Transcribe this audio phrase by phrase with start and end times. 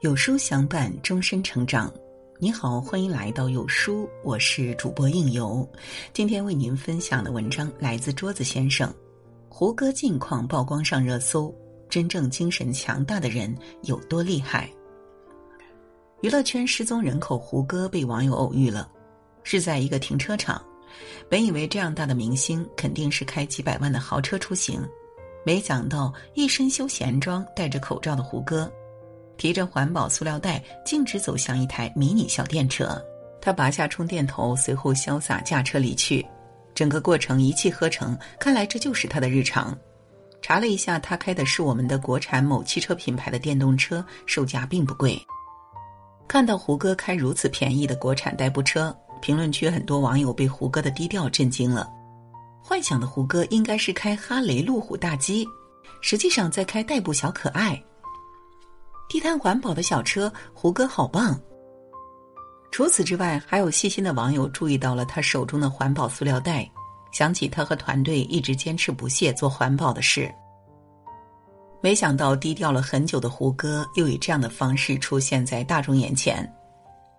[0.00, 1.92] 有书相伴，终身成长。
[2.38, 5.68] 你好，欢迎来到有书，我是主播应由。
[6.14, 8.90] 今天为您分享的文章来自桌子先生。
[9.50, 11.54] 胡歌近况曝光上热搜，
[11.90, 14.70] 真正精神强大的人有多厉害？
[16.22, 18.90] 娱乐圈失踪人口胡歌被网友偶遇了，
[19.42, 20.64] 是在一个停车场。
[21.28, 24.80] 本以为这样大的明星肯定是开几百万的豪车出行，
[25.44, 28.72] 没想到一身休闲装、戴着口罩的胡歌。
[29.40, 33.02] 提着环保塑料袋，径直走向一台迷你小电车。
[33.40, 36.24] 他拔下充电头，随后潇洒驾车离去。
[36.74, 39.74] 整个过程一气呵成，看来这就是他的日常。
[40.42, 45.18] 查了一下，他开的是我们的国产某汽车品牌的电动车，售价并不贵。
[46.28, 51.90] 看到胡歌开如此便宜的国产代步车，评论区很多网友被胡歌的低调震惊了。
[52.62, 55.46] 幻想的胡歌应该是开哈雷路虎大 G，
[56.02, 57.82] 实际上在开代步小可爱。
[59.10, 61.36] 低碳环保的小车，胡歌好棒。
[62.70, 66.70] 除此之外，还有细心的网友注意到了他手中的环保塑料袋，
[67.10, 70.32] 想起他和团队一直坚持不懈做环保的事。
[71.80, 76.48] 没想到低调了很久的胡歌，又以这样的方式出现在大众眼前。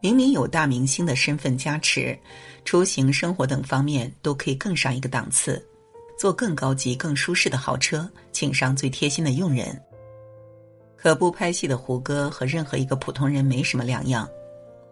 [0.00, 2.18] 明明有大明星的身份加持，
[2.64, 5.62] 出行、生活等方面都可以更上一个档次，
[6.18, 9.78] 坐更高级、更舒适的豪车，请上最贴心的佣人。
[11.04, 14.26] 可不拍戏的胡歌和任何一个普通人没什么两样，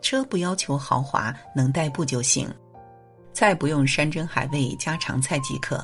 [0.02, 2.46] 车不要求豪华，能代步就行；
[3.32, 5.82] 菜不用山珍海味，家常菜即可。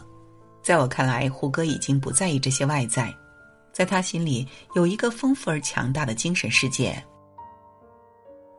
[0.63, 3.11] 在我看来，胡歌已经不在意这些外在，
[3.73, 7.03] 在他心里有一个丰富而强大的精神世界。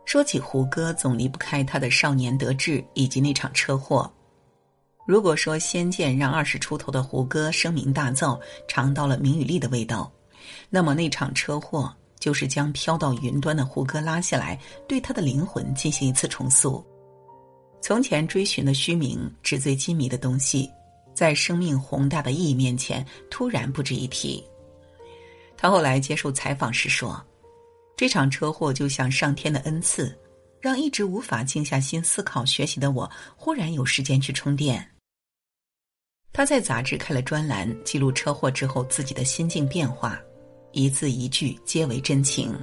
[0.06, 4.12] 说起胡歌，总离不开他的少年得志以及那场车祸。
[5.06, 10.12] 如果说《仙剑》让二十出头的胡歌声名大噪，尝到了名与利的味道。
[10.70, 16.86] 那么那场车祸就是将飘到云端的胡歌拉下来，对他的灵魂进行一次重塑。
[17.81, 20.69] 从前追寻的虚名、纸醉金迷的东西，
[21.13, 24.44] 在生命宏大的意义面前突然不值一提。
[25.56, 27.22] 他后来接受采访时说
[27.96, 30.13] ：“这场车祸就像上天的恩赐，
[30.59, 34.86] 让一直无法静下心思考学习的我，忽然有时间去充电。”
[36.31, 40.19] 他在杂志开了专栏，记录车祸之后自己的心境变化。
[40.72, 42.53] 一字一句皆为真情。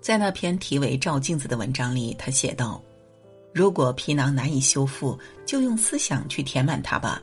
[0.00, 2.82] 在那篇题为《照镜子》的文章里，他写道
[3.52, 7.22] ：“如果皮囊难以修复，就用思想去填满它吧。”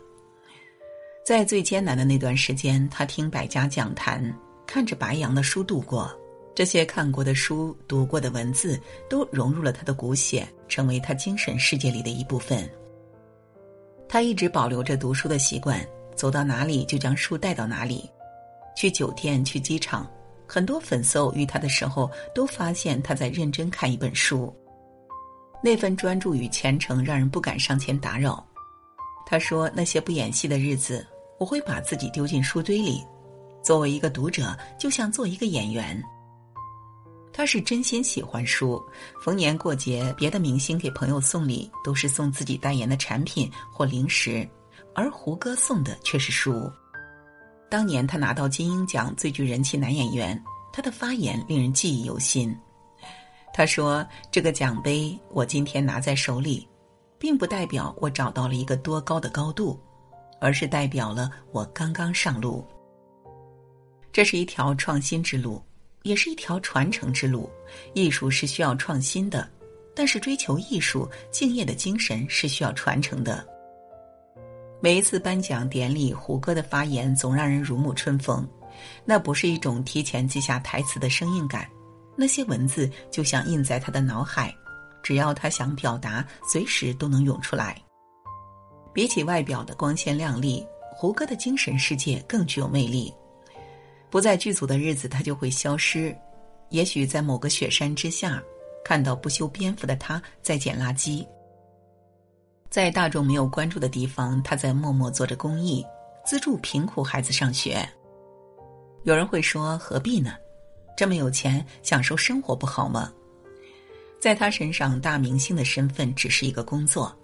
[1.25, 4.33] 在最艰难的那段时间，他听百家讲坛，
[4.65, 6.09] 看着白杨的书度过。
[6.55, 8.79] 这些看过的书、读过的文字，
[9.09, 12.67] 都融入了他的骨血，成为他精神世界里的一部分。
[14.07, 15.85] 他一直保留着读书的习惯，
[16.15, 18.09] 走到哪里就将书带到哪里。
[18.77, 20.07] 去酒店、去机场，
[20.47, 24.55] 很多粉丝偶遇他的时候，都发现他在认真看一本书。
[25.63, 28.45] 那份专注与虔诚，让人不敢上前打扰。
[29.25, 31.03] 他说：“那些不演戏的日子，
[31.39, 33.03] 我会把自己丢进书堆里。
[33.63, 35.99] 作为一个读者，就像做一个演员。”
[37.33, 38.79] 他是真心喜欢书，
[39.23, 44.47] 逢年过节，别的明星给朋友送礼都是送自己代言的产品或零食，
[44.93, 46.71] 而胡歌送的却是书。
[47.69, 50.41] 当年他拿到金鹰奖最具人气男演员，
[50.71, 52.55] 他的发言令人记忆犹新。
[53.53, 56.67] 他说：“这个奖杯我今天拿在手里，
[57.17, 59.77] 并不代表我找到了一个多高的高度，
[60.39, 62.63] 而是代表了我刚刚上路。
[64.13, 65.61] 这是一条创新之路，
[66.03, 67.49] 也是一条传承之路。
[67.93, 69.49] 艺术是需要创新的，
[69.95, 73.45] 但是追求艺术、敬业的精神是需要传承的。”
[74.79, 78.47] 每一次颁奖典礼，胡歌的发言总让人如沐春风。
[79.03, 81.67] 那不是一种提前记下台词的生硬感，
[82.15, 84.53] 那些文字就像印在他的脑海，
[85.01, 87.81] 只要他想表达，随时都能涌出来。
[88.93, 90.63] 比起外表的光鲜亮丽，
[90.95, 93.11] 胡歌的精神世界更具有魅力。
[94.11, 96.15] 不在剧组的日子，他就会消失。
[96.69, 98.41] 也许在某个雪山之下，
[98.85, 101.25] 看到不修边幅的他在捡垃圾。
[102.69, 105.83] 在大众没有关注的地方，他在默默做着公益，
[106.25, 107.87] 资助贫苦孩子上学。
[109.03, 110.33] 有人会说：“何必呢？
[110.97, 113.11] 这么有钱，享受生活不好吗？”
[114.19, 117.15] 在他身上，大明星的身份只是一个工作，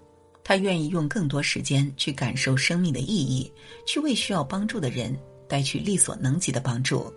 [0.42, 3.52] 他愿意用更多时间去感受生命的意义，
[3.86, 5.14] 去为需要帮助的人
[5.46, 7.12] 带去力所能及的帮助。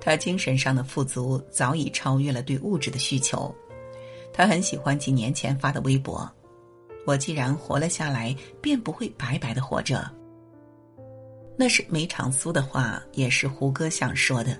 [0.00, 3.54] 他精神上的富足早已超越了对物质的需求。
[4.32, 6.28] 他很喜欢几年前发的微博。
[7.06, 10.10] 我既然活了下来，便不会白白的活着。
[11.56, 14.58] 那是梅长苏的话，也是胡歌想说的。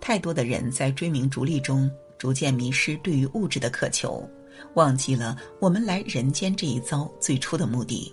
[0.00, 1.88] 太多的人在追名逐利中
[2.18, 4.28] 逐渐迷失对于物质的渴求，
[4.74, 8.12] 忘记了我们来人间这一遭最初的目的。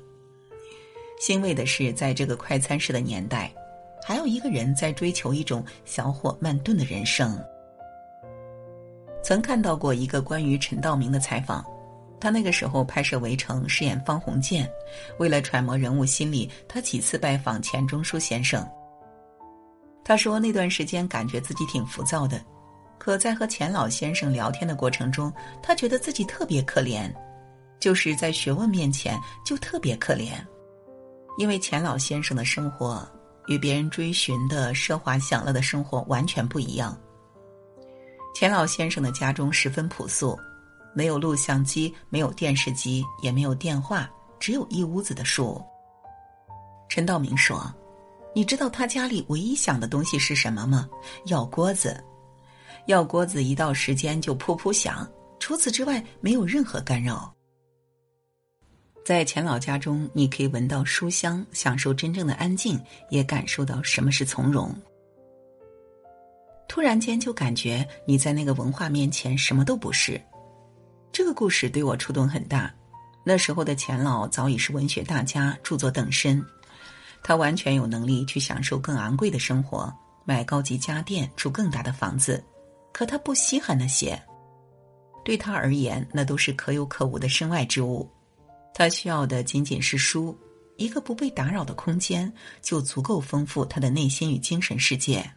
[1.20, 3.52] 欣慰的是，在这个快餐式的年代，
[4.04, 7.38] 还有一个人在追求一种小火慢炖的人生。
[9.24, 11.66] 曾看到过一个关于陈道明的采访，
[12.20, 14.70] 他那个时候拍摄《围城》，饰演方鸿渐，
[15.18, 18.68] 为了揣摩人物心理，他几次拜访钱钟书先生。
[20.04, 22.44] 他说那段时间感觉自己挺浮躁的，
[22.98, 25.32] 可在和钱老先生聊天的过程中，
[25.62, 27.14] 他觉得自己特别可怜，
[27.80, 30.34] 就是在学问面前就特别可怜，
[31.38, 33.08] 因为钱老先生的生活
[33.48, 37.00] 与别人追寻的奢华享乐的生活完全不一样。
[38.36, 40.38] 钱老先生的家中十分朴素，
[40.94, 44.10] 没有录像机，没有电视机，也没有电话，
[44.40, 45.62] 只有一屋子的书。
[46.88, 47.74] 陈道明说。
[48.36, 50.88] 你知道他家里唯一想的东西是什么吗？
[51.26, 52.02] 要锅子，
[52.86, 55.06] 要锅子，一到时间就噗噗响。
[55.40, 57.34] 除此之外，没有任何干扰。
[59.04, 64.74] 在钱老家中，你可以闻到书香，享受真正的安静，也感受到什么是从容。
[66.68, 70.22] 突然间，就感觉你在那个文化面前什么都不是。
[71.12, 72.74] 这个故事对我触动很大。
[73.24, 76.44] 那时候的钱老早已是文学大家，著作等身。
[77.22, 82.44] 他完全有能力去享受更昂贵的生活，买高级家电，住更大的房子，
[82.94, 84.20] 可他不稀罕那些。
[85.26, 88.10] 对他而言，那都是可有可无的身外之物。
[88.74, 90.36] 他需要的仅仅是书，
[90.78, 92.32] 一个不被打扰的空间，
[92.62, 95.30] 就足够丰富他的内心与精神世界。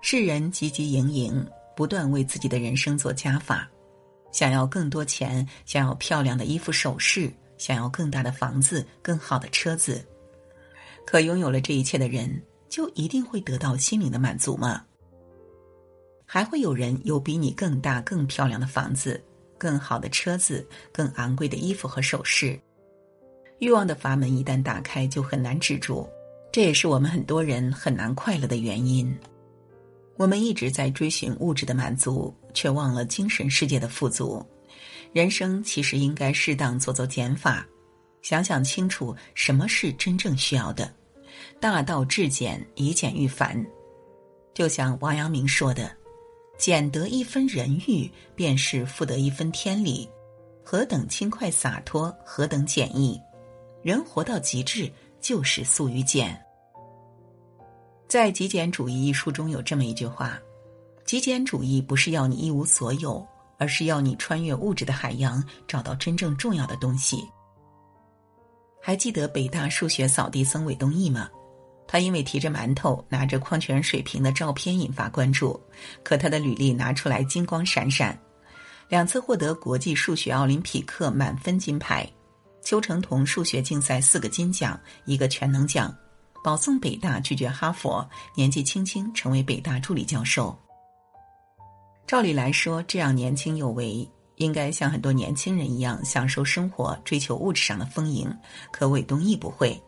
[0.00, 1.44] 世人汲汲营营，
[1.76, 3.68] 不断为自己的人生做加法，
[4.32, 10.04] 想要更多钱，想要漂亮的衣服首饰，想要更大的房子，更好的车子。
[11.06, 14.84] 可拥有了这一切的人，就一定会得到心灵的满足吗？
[16.24, 19.20] 还会有人有比你更大、更漂亮的房子、
[19.58, 22.56] 更好的车子、更昂贵的衣服和首饰？
[23.58, 26.08] 欲望的阀门一旦打开，就很难止住。
[26.52, 29.12] 这也是我们很多人很难快乐的原因。
[30.20, 34.44] 我们一直在追寻物质的满足，却忘了精神世界的富足。
[35.14, 37.66] 人生其实应该适当做做减法。
[38.20, 40.92] 想想清楚，什么是真正需要的？
[41.58, 43.64] 大道至简，以简驭繁。
[44.52, 45.90] 就像王阳明说的
[46.58, 48.06] ：“俭得一分人欲，
[48.36, 50.06] 便是复得一分天理。
[50.62, 53.18] 何等轻快洒脱，何等简易！
[53.82, 56.38] 人活到极致，就是素与简。”
[58.10, 60.36] 在《极简主义》一书中有这么一句话
[61.06, 63.24] ：“极简主义不是要你一无所有，
[63.56, 67.22] 而是要你穿越物质的海洋，找到真正重要的东西。”
[68.82, 71.30] 还记得北大数学扫地僧韦东奕吗？
[71.86, 75.60] 他因为提着馒头、拿着矿泉水瓶的照片引发关注，
[76.02, 78.20] 可他的履历拿出来金光闪闪，
[78.88, 82.10] 两次获得国际数学奥林匹克满分金牌，
[82.60, 85.96] 邱成桐数学竞赛四个金奖，一个全能奖，
[86.42, 90.56] 保送北大拒绝哈佛，年纪轻轻成为北大助理教授。
[92.06, 94.08] 照理来说，这样年轻有为。
[94.36, 98.26] 应该像很多年轻人一样享受生活，追求物质上的丰盈。
[98.72, 99.78] 可韦东奕不会，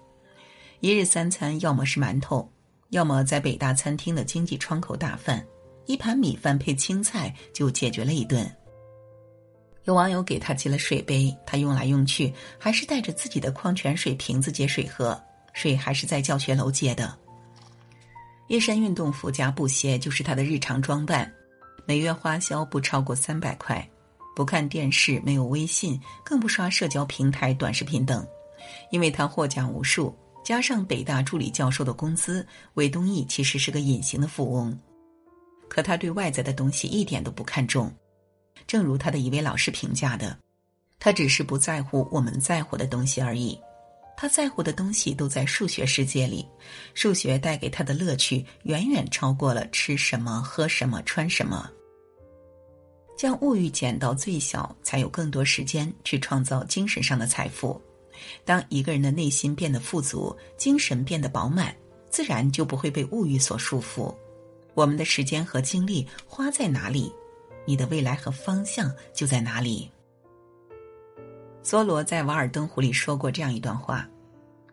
[0.81, 2.47] 一日三餐要么是馒头，
[2.91, 5.43] 要么在北大餐厅的经济窗口打饭，
[5.87, 8.47] 一盘米饭配青菜就解决了一顿。
[9.85, 15.19] 有网友给他寄了水杯，他用来用去还是带着自己的矿泉水瓶子接水喝，
[15.53, 17.17] 水还是在教学楼接的。
[18.49, 21.33] 一身运动服加布鞋就是他的日常装扮，
[21.87, 23.89] 每月花销不超过三百块。
[24.35, 28.27] 不看电视，没有微信，更不刷社交平台、短视频等，
[28.91, 34.79] 因为他获奖无数，加上北大助理教授的工资，韦东奕其实是个隐形的富翁。
[35.69, 37.95] 可他对外在的东西一点都不看重，
[38.67, 40.35] 正如他的一位老师评价的
[40.99, 43.59] ：“他只是不在乎我们在乎的东西而已，
[44.17, 46.47] 他在乎的东西都在数学世界里，
[46.95, 51.71] 数学带给他的乐趣远远超过了吃什么、喝什么、穿什么。”
[53.17, 57.81] 将物欲减到最小，才有更多时间去创造精神上的财富。
[58.45, 61.75] 当一个人的内心变得富足，精神变得饱满，
[62.11, 64.13] 自然就不会被物欲所束缚。
[64.75, 67.13] 我们的时间和精力花在哪里，
[67.65, 69.91] 你的未来和方向就在哪里。
[71.63, 74.09] 梭罗在《瓦尔登湖》里说过这样一段话：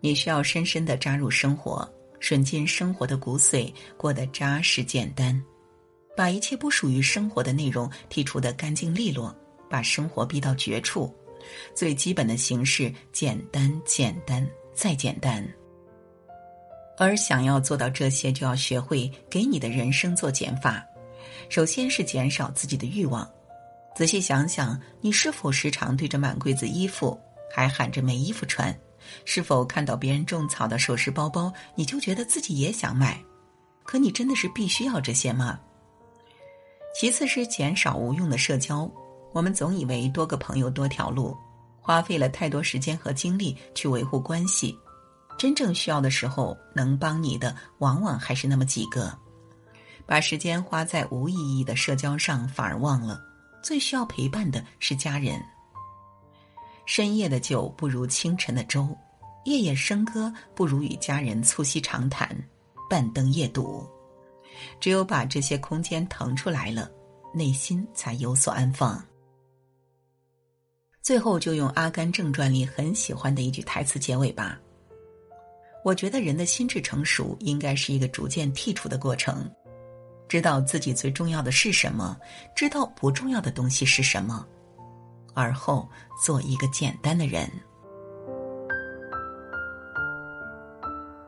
[0.02, 1.88] 你需要深深的扎入生活，
[2.20, 5.40] 吮进生活的骨髓，过得扎实简单。
[6.18, 9.34] 把一切不属于生活的内容剔除的干净利落，
[9.70, 11.16] 把生活逼到绝处。
[11.74, 15.48] 最基本的形式，简单，简单，再简单。
[16.98, 20.84] 而想要做到这些，就要学会给你的人生做减法。
[21.48, 23.30] 首先是减少自己的欲望。
[23.96, 27.20] 仔细想想，你是否时常对着满柜子衣服
[27.54, 28.74] 还喊着没衣服穿？
[29.26, 33.22] 是否看到别人种草的首饰包包，你就觉得自己也想买？
[33.84, 35.60] 可你真的是必须要这些吗？
[36.96, 38.90] 其次是减少无用的社交。
[39.32, 41.36] 我们总以为多个朋友多条路，
[41.80, 44.78] 花费了太多时间和精力去维护关系。
[45.38, 49.18] 真正需要的时候，能帮你的往往还是那么几个。
[50.06, 53.22] 把时间花在无意义的社交上，反而忘了
[53.62, 55.42] 最需要陪伴的是家人。
[56.86, 58.98] 深夜的酒不如清晨的粥，
[59.46, 62.36] 夜夜笙歌不如与家人促膝长谈。
[62.90, 63.88] 半灯夜读，
[64.80, 66.90] 只有把这些空间腾出来了，
[67.36, 69.00] 内心才有所安放。
[71.04, 74.60] 最后，就用《阿甘正传》里很喜欢的一句台词结尾吧。
[75.86, 79.48] 我觉得人的心智成熟，应该是一个逐渐剔除的过程，
[80.30, 82.16] 知道自己最重要的是什么，
[82.56, 84.46] 知道不重要的东西是什么，
[85.34, 85.90] 而后
[86.24, 87.52] 做一个简单的人。